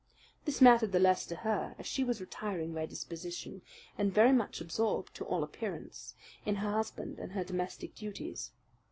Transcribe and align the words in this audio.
This 0.45 0.61
mattered 0.61 0.93
the 0.93 0.99
less 0.99 1.27
to 1.27 1.35
her, 1.35 1.75
as 1.77 1.85
she 1.85 2.03
was 2.03 2.19
retiring 2.19 2.73
by 2.73 2.87
disposition, 2.87 3.61
and 3.99 4.11
very 4.11 4.31
much 4.31 4.59
absorbed, 4.59 5.13
to 5.13 5.25
all 5.25 5.43
appearance, 5.43 6.15
in 6.43 6.55
her 6.55 6.71
husband 6.71 7.19
and 7.19 7.33
her 7.33 7.43
domestic 7.43 7.93
duties. 7.93 8.49